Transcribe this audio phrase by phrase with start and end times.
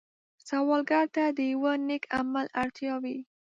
[0.47, 3.17] سوالګر ته د یو نېک عمل اړتیا وي